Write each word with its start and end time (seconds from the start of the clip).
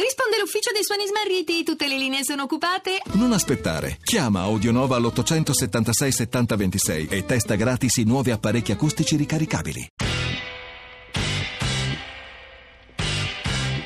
Risponde 0.00 0.38
l'ufficio 0.38 0.72
dei 0.72 0.82
suoni 0.82 1.06
smarriti, 1.06 1.62
tutte 1.62 1.86
le 1.86 1.98
linee 1.98 2.24
sono 2.24 2.44
occupate. 2.44 3.02
Non 3.12 3.32
aspettare. 3.32 3.98
Chiama 4.02 4.40
Audionova 4.40 4.96
all'876 4.96 6.08
7026 6.08 7.08
e 7.10 7.26
testa 7.26 7.54
gratis 7.54 7.98
i 7.98 8.04
nuovi 8.04 8.30
apparecchi 8.30 8.72
acustici 8.72 9.16
ricaricabili. 9.16 9.88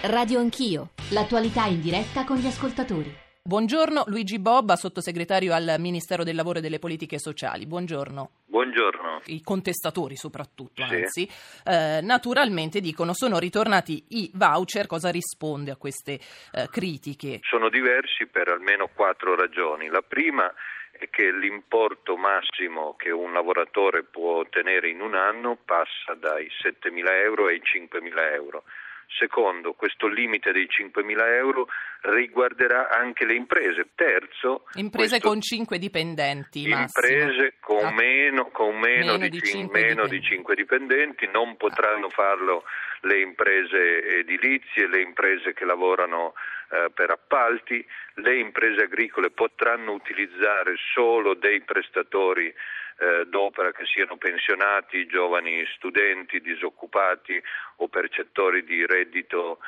Radio 0.02 0.38
Anch'io, 0.38 0.90
l'attualità 1.08 1.64
in 1.66 1.80
diretta 1.80 2.24
con 2.24 2.36
gli 2.36 2.46
ascoltatori. 2.46 3.12
Buongiorno 3.42 4.04
Luigi 4.06 4.38
Bobba, 4.38 4.76
sottosegretario 4.76 5.52
al 5.52 5.76
Ministero 5.78 6.22
del 6.22 6.36
Lavoro 6.36 6.60
e 6.60 6.62
delle 6.62 6.78
Politiche 6.78 7.18
Sociali. 7.18 7.66
Buongiorno. 7.66 8.30
Buongiorno. 8.58 9.22
I 9.26 9.42
contestatori 9.42 10.14
soprattutto, 10.14 10.86
Sì. 10.86 10.94
anzi, 10.94 11.28
eh, 11.64 11.98
naturalmente 12.02 12.78
dicono 12.78 13.12
sono 13.12 13.40
ritornati 13.40 14.04
i 14.10 14.30
voucher. 14.32 14.86
Cosa 14.86 15.10
risponde 15.10 15.72
a 15.72 15.76
queste 15.76 16.20
eh, 16.52 16.68
critiche? 16.70 17.40
Sono 17.42 17.68
diversi 17.68 18.26
per 18.28 18.46
almeno 18.46 18.88
quattro 18.94 19.34
ragioni. 19.34 19.88
La 19.88 20.02
prima 20.06 20.46
è 20.92 21.10
che 21.10 21.32
l'importo 21.32 22.16
massimo 22.16 22.94
che 22.94 23.10
un 23.10 23.32
lavoratore 23.32 24.04
può 24.04 24.38
ottenere 24.38 24.88
in 24.88 25.00
un 25.00 25.16
anno 25.16 25.58
passa 25.64 26.14
dai 26.14 26.46
7.000 26.46 27.10
euro 27.24 27.46
ai 27.46 27.60
5.000 27.60 28.34
euro. 28.34 28.62
Secondo, 29.06 29.74
questo 29.74 30.06
limite 30.08 30.50
dei 30.52 30.66
5.000 30.68 31.34
euro 31.36 31.68
riguarderà 32.02 32.88
anche 32.90 33.24
le 33.24 33.34
imprese. 33.34 33.88
Terzo, 33.94 34.64
Imprese 34.74 35.08
questo- 35.20 35.28
con 35.28 35.40
5 35.40 35.78
dipendenti 35.78 36.62
imprese 36.68 37.54
con 37.60 37.84
Ah, 37.84 37.92
meno, 37.92 38.50
con 38.50 38.76
meno 38.78 39.12
Meno 39.12 39.16
di, 39.18 39.28
di 39.30 39.40
cin- 39.40 39.60
cinque 39.60 39.80
meno 39.80 40.06
di 40.06 40.18
dipendenti. 40.18 40.26
cinque 40.26 40.54
dipendenti 40.54 41.28
non 41.32 41.56
potranno 41.56 42.08
farlo 42.10 42.64
le 43.02 43.20
imprese 43.20 44.18
edilizie, 44.18 44.86
le 44.86 45.00
imprese 45.00 45.52
che 45.52 45.64
lavorano 45.64 46.34
eh, 46.70 46.90
per 46.92 47.10
appalti, 47.10 47.84
le 48.14 48.38
imprese 48.38 48.84
agricole 48.84 49.30
potranno 49.30 49.92
utilizzare 49.92 50.74
solo 50.92 51.34
dei 51.34 51.60
prestatori 51.62 52.52
eh, 52.96 53.26
d'opera 53.26 53.72
che 53.72 53.84
siano 53.86 54.16
pensionati, 54.16 55.06
giovani 55.06 55.64
studenti, 55.74 56.40
disoccupati 56.40 57.40
o 57.76 57.88
percettori 57.88 58.64
di 58.64 58.86
reddito 58.86 59.58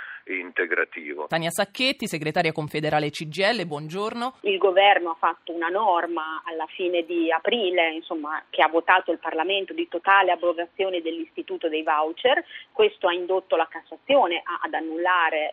integrativo. 0.57 1.27
Tania 1.29 1.51
Sacchetti, 1.51 2.07
segretaria 2.07 2.53
confederale 2.53 3.11
CGL, 3.11 3.67
buongiorno. 3.67 4.37
il 4.43 4.59
governo 4.59 5.11
ha 5.11 5.17
fatto 5.19 5.53
una 5.53 5.69
norma 5.69 6.43
alla 6.45 6.67
fine 6.75 7.05
di 7.05 7.31
aprile, 7.31 7.93
insomma, 7.93 8.43
che 8.49 8.62
ha 8.62 8.69
votato 8.69 9.12
il 9.12 9.19
Parlamento 9.19 9.73
di 9.75 9.87
totale 9.89 10.33
abrogazione 10.33 11.03
dell'istituto 11.03 11.69
dei 11.69 11.83
voucher. 11.83 12.43
Questo 12.73 13.09
ha 13.09 13.12
indotto 13.12 13.57
la 13.57 13.69
Cassazione 13.69 14.43
ad 14.62 14.73
annullare 14.73 15.53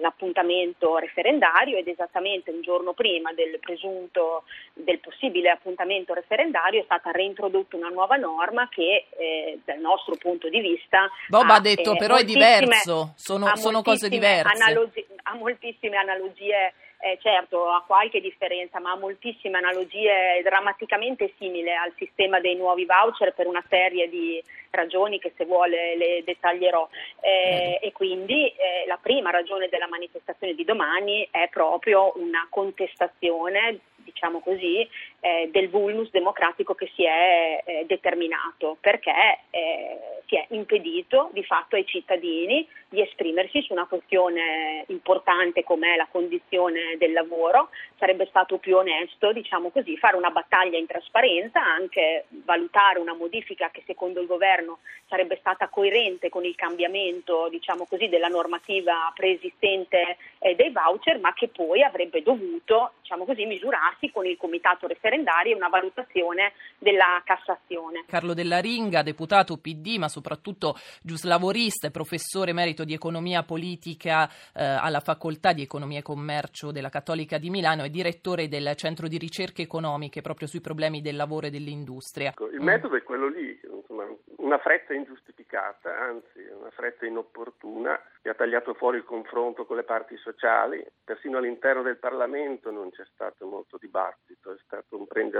l'appuntamento 0.00 0.98
referendario 0.98 1.76
ed 1.76 1.86
esattamente 1.86 2.50
un 2.50 2.62
giorno 2.62 2.92
prima 2.92 3.32
del 3.32 3.58
presunto 3.60 4.44
del 4.72 4.98
possibile 4.98 5.50
appuntamento 5.50 6.14
referendario 6.14 6.80
è 6.80 6.84
stata 6.84 7.10
reintrodotta 7.10 7.76
una 7.76 7.88
nuova 7.88 8.16
norma 8.16 8.68
che 8.68 9.06
eh, 9.16 9.60
dal 9.64 9.78
nostro 9.78 10.16
punto 10.16 10.48
di 10.48 10.60
vista 10.60 11.10
Bobba 11.28 11.54
ha 11.54 11.56
ha, 11.56 11.60
detto 11.60 11.92
eh, 11.92 11.96
però 11.96 12.16
è 12.16 12.24
diverso, 12.24 13.12
sono, 13.16 13.54
sono 13.56 13.82
cose 13.82 14.08
diverse. 14.08 14.31
Analogi- 14.40 15.06
ha 15.24 15.34
moltissime 15.34 15.96
analogie, 15.96 16.72
eh, 17.00 17.18
certo 17.20 17.68
ha 17.68 17.82
qualche 17.86 18.20
differenza, 18.20 18.80
ma 18.80 18.92
ha 18.92 18.96
moltissime 18.96 19.58
analogie 19.58 20.40
drammaticamente 20.42 21.32
simili 21.38 21.70
al 21.70 21.92
sistema 21.96 22.40
dei 22.40 22.54
nuovi 22.54 22.84
voucher 22.84 23.34
per 23.34 23.46
una 23.46 23.64
serie 23.68 24.08
di 24.08 24.42
ragioni 24.70 25.18
che 25.18 25.32
se 25.36 25.44
vuole 25.44 25.96
le 25.96 26.22
dettaglierò. 26.24 26.88
Eh, 27.20 27.78
e 27.82 27.92
quindi 27.92 28.48
eh, 28.48 28.84
la 28.86 28.98
prima 29.00 29.30
ragione 29.30 29.68
della 29.68 29.88
manifestazione 29.88 30.54
di 30.54 30.64
domani 30.64 31.26
è 31.30 31.48
proprio 31.48 32.12
una 32.16 32.46
contestazione 32.48 33.80
diciamo 34.02 34.40
così, 34.40 34.88
eh, 35.24 35.48
del 35.52 35.68
vulnus 35.68 36.10
democratico 36.10 36.74
che 36.74 36.90
si 36.96 37.04
è 37.04 37.62
eh, 37.64 37.84
determinato, 37.86 38.76
perché 38.80 39.12
eh, 39.50 39.98
si 40.26 40.34
è 40.34 40.46
impedito 40.48 41.30
di 41.32 41.44
fatto 41.44 41.76
ai 41.76 41.86
cittadini 41.86 42.66
di 42.88 43.00
esprimersi 43.00 43.62
su 43.62 43.72
una 43.72 43.86
questione 43.86 44.84
importante 44.88 45.62
come 45.62 45.96
la 45.96 46.08
condizione 46.10 46.96
del 46.98 47.12
lavoro. 47.12 47.70
Sarebbe 47.98 48.26
stato 48.26 48.58
più 48.58 48.76
onesto, 48.76 49.32
diciamo 49.32 49.70
così, 49.70 49.96
fare 49.96 50.16
una 50.16 50.30
battaglia 50.30 50.76
in 50.76 50.86
trasparenza, 50.86 51.62
anche 51.62 52.24
valutare 52.44 52.98
una 52.98 53.14
modifica 53.14 53.70
che 53.70 53.82
secondo 53.86 54.20
il 54.20 54.26
governo 54.26 54.80
sarebbe 55.08 55.36
stata 55.38 55.68
coerente 55.68 56.28
con 56.28 56.44
il 56.44 56.54
cambiamento, 56.54 57.48
diciamo 57.48 57.86
così, 57.86 58.08
della 58.08 58.28
normativa 58.28 59.12
preesistente 59.14 60.16
eh, 60.40 60.54
dei 60.56 60.70
voucher, 60.70 61.18
ma 61.18 61.32
che 61.32 61.48
poi 61.48 61.82
avrebbe 61.82 62.22
dovuto, 62.22 62.92
diciamo 63.00 63.24
così, 63.24 63.44
misurarsi 63.46 64.10
con 64.10 64.26
il 64.26 64.36
comitato 64.36 64.86
referendario 65.12 65.52
e 65.52 65.56
una 65.56 65.68
valutazione 65.68 66.52
della 66.78 67.22
Cassazione. 67.24 68.04
Carlo 68.06 68.32
Della 68.32 68.58
Ringa, 68.58 69.02
deputato 69.02 69.58
PD, 69.58 69.98
ma 69.98 70.08
soprattutto 70.08 70.74
giuslavorista 71.02 71.86
e 71.86 71.90
professore 71.90 72.50
emerito 72.50 72.84
di 72.84 72.94
economia 72.94 73.42
politica 73.42 74.28
eh, 74.54 74.64
alla 74.64 75.00
Facoltà 75.00 75.52
di 75.52 75.62
Economia 75.62 75.98
e 75.98 76.02
Commercio 76.02 76.72
della 76.72 76.88
Cattolica 76.88 77.36
di 77.36 77.50
Milano 77.50 77.84
e 77.84 77.90
direttore 77.90 78.48
del 78.48 78.74
Centro 78.74 79.06
di 79.06 79.18
Ricerche 79.18 79.62
Economiche 79.62 80.22
proprio 80.22 80.48
sui 80.48 80.60
problemi 80.60 81.02
del 81.02 81.16
lavoro 81.16 81.46
e 81.46 81.50
dell'industria. 81.50 82.30
Ecco, 82.30 82.48
il 82.48 82.60
metodo 82.60 82.96
è 82.96 83.02
quello 83.02 83.28
lì, 83.28 83.60
insomma, 83.62 84.06
una 84.38 84.58
fretta 84.58 84.94
ingiustificata, 84.94 85.96
anzi 85.98 86.40
una 86.58 86.70
fretta 86.70 87.06
inopportuna, 87.06 88.00
che 88.22 88.30
ha 88.30 88.34
tagliato 88.34 88.74
fuori 88.74 88.98
il 88.98 89.04
confronto 89.04 89.66
con 89.66 89.76
le 89.76 89.82
parti 89.82 90.16
sociali, 90.16 90.84
persino 91.04 91.38
all'interno 91.38 91.82
del 91.82 91.98
Parlamento 91.98 92.70
non 92.70 92.90
c'è 92.90 93.04
stato 93.12 93.46
molto 93.46 93.78
dibattito, 93.78 94.52
è 94.52 94.56
stato 94.64 94.96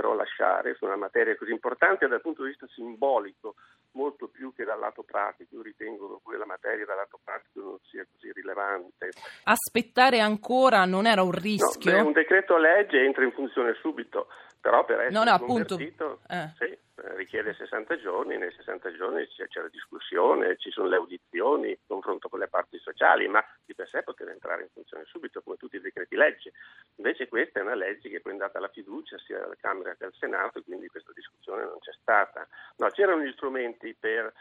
o 0.07 0.13
lasciare 0.13 0.75
su 0.75 0.85
una 0.85 0.95
materia 0.95 1.35
così 1.35 1.51
importante 1.51 2.07
dal 2.07 2.21
punto 2.21 2.43
di 2.43 2.49
vista 2.49 2.67
simbolico, 2.67 3.55
molto 3.91 4.27
più 4.27 4.53
che 4.53 4.63
dal 4.63 4.79
lato 4.79 5.03
pratico. 5.03 5.55
Io 5.55 5.61
ritengo 5.61 6.19
quella 6.23 6.45
materia 6.45 6.85
dal 6.85 6.97
lato 6.97 7.19
pratico 7.23 7.52
non 7.63 7.77
sia 7.89 8.05
così 8.11 8.31
rilevante. 8.31 9.09
Aspettare 9.43 10.19
ancora 10.19 10.85
non 10.85 11.05
era 11.05 11.21
un 11.21 11.31
No, 11.33 11.39
rischio? 11.39 11.91
beh, 11.91 12.01
un 12.01 12.11
decreto 12.13 12.57
legge 12.57 13.03
entra 13.03 13.23
in 13.23 13.31
funzione 13.31 13.73
subito, 13.81 14.27
però 14.61 14.85
per 14.85 14.99
essere 15.01 15.13
No, 15.13 15.23
no, 15.23 15.31
appunto, 15.31 15.75
convertito 15.75 16.19
eh. 16.29 16.49
sì, 16.57 16.63
eh, 16.65 17.15
richiede 17.15 17.53
60 17.53 17.97
giorni, 17.99 18.37
nei 18.37 18.51
60 18.51 18.93
giorni 18.93 19.27
c'è, 19.27 19.47
c'è 19.47 19.61
la 19.61 19.67
discussione, 19.69 20.57
ci 20.57 20.69
sono 20.71 20.87
le 20.87 20.95
audizioni, 20.97 21.69
il 21.69 21.79
confronto 21.87 22.29
con 22.29 22.39
le 22.39 22.47
parti 22.47 22.77
sociali, 22.79 23.27
ma 23.27 23.43
di 23.65 23.73
per 23.73 23.87
sé 23.89 24.03
poteva 24.03 24.31
entrare 24.31 24.61
in 24.63 24.69
funzione 24.73 25.03
subito 25.05 25.41
come 25.41 25.57
tutti 25.57 25.75
i 25.77 25.81
decreti 25.81 26.15
legge. 26.15 26.51
Invece 26.95 27.27
questa 27.27 27.59
è 27.59 27.63
una 27.63 27.75
legge 27.75 28.09
che 28.09 28.21
poi 28.21 28.31
è 28.31 28.35
andata 28.35 28.57
alla 28.59 28.69
fiducia 28.69 29.17
sia 29.25 29.43
alla 29.43 29.55
Camera 29.59 29.95
che 29.95 30.05
al 30.05 30.13
Senato 30.17 30.59
e 30.59 30.63
quindi 30.63 30.87
questa 30.87 31.11
discussione 31.13 31.63
non 31.63 31.79
c'è 31.79 31.93
stata. 31.99 32.47
No, 32.77 32.87
c'erano 32.89 33.23
gli 33.23 33.31
strumenti 33.33 33.95
per 33.99 34.31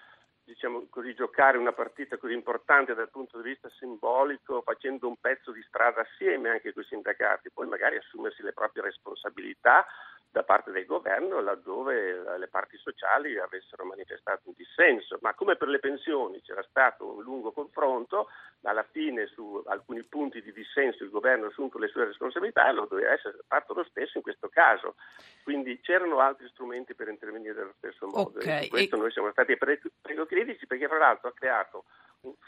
diciamo 0.52 0.86
così, 0.90 1.14
giocare 1.14 1.56
una 1.56 1.72
partita 1.72 2.18
così 2.18 2.34
importante 2.34 2.94
dal 2.94 3.10
punto 3.10 3.40
di 3.40 3.48
vista 3.50 3.70
simbolico, 3.78 4.60
facendo 4.62 5.08
un 5.08 5.16
pezzo 5.16 5.50
di 5.50 5.62
strada 5.62 6.02
assieme 6.02 6.50
anche 6.50 6.72
con 6.72 6.82
i 6.82 6.86
sindacati, 6.86 7.50
poi 7.50 7.66
magari 7.66 7.96
assumersi 7.96 8.42
le 8.42 8.52
proprie 8.52 8.82
responsabilità 8.82 9.86
da 10.32 10.42
parte 10.44 10.70
del 10.70 10.86
governo 10.86 11.40
laddove 11.40 12.38
le 12.38 12.48
parti 12.48 12.78
sociali 12.78 13.38
avessero 13.38 13.84
manifestato 13.84 14.40
un 14.46 14.54
dissenso, 14.56 15.18
ma 15.20 15.34
come 15.34 15.56
per 15.56 15.68
le 15.68 15.78
pensioni 15.78 16.40
c'era 16.40 16.64
stato 16.70 17.16
un 17.16 17.22
lungo 17.22 17.52
confronto, 17.52 18.28
alla 18.62 18.82
fine 18.90 19.26
su 19.26 19.62
alcuni 19.66 20.02
punti 20.04 20.40
di 20.40 20.52
dissenso 20.52 21.04
il 21.04 21.10
governo 21.10 21.44
ha 21.44 21.48
assunto 21.48 21.78
le 21.78 21.88
sue 21.88 22.06
responsabilità 22.06 22.66
e 22.68 22.72
lo 22.72 22.86
doveva 22.86 23.12
essere 23.12 23.38
fatto 23.46 23.74
lo 23.74 23.84
stesso 23.84 24.16
in 24.16 24.22
questo 24.22 24.48
caso. 24.48 24.94
Quindi 25.42 25.78
c'erano 25.80 26.18
altri 26.20 26.48
strumenti 26.48 26.94
per 26.94 27.08
intervenire 27.08 27.52
dello 27.52 27.74
stesso 27.76 28.06
modo. 28.06 28.38
Ok, 28.38 28.46
E 28.46 28.68
questo 28.68 28.96
e- 28.96 28.98
noi 28.98 29.10
siamo 29.10 29.30
stati 29.32 29.58
pre- 29.58 29.80
precocritici 30.00 30.66
perché 30.66 30.88
fra 30.88 30.98
l'altro 30.98 31.28
ha 31.28 31.34
creato 31.34 31.84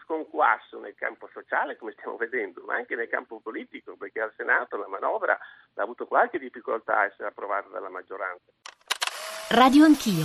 sconquasso 0.04 0.78
nel 0.78 0.94
campo 0.94 1.28
sociale, 1.32 1.76
come 1.76 1.92
stiamo 1.92 2.16
vedendo, 2.16 2.62
ma 2.65 2.76
anche 2.76 2.94
nel 2.94 3.09
campo 3.09 3.41
politico, 3.41 3.96
perché 3.96 4.20
al 4.20 4.32
Senato 4.37 4.76
la 4.76 4.88
manovra 4.88 5.32
ha 5.32 5.82
avuto 5.82 6.06
qualche 6.06 6.38
difficoltà 6.38 6.99
a 6.99 7.05
essere 7.06 7.28
approvata 7.28 7.69
dalla 7.69 7.90
maggioranza. 7.90 8.52
Radio 9.50 9.84
Anch'io, 9.84 10.25